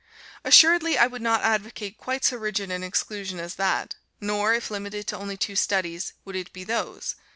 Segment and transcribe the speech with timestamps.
[0.43, 5.05] Assuredly I would not advocate quite so rigid an exclusion as that, nor, if limited
[5.09, 7.15] to only two studies, would it be those.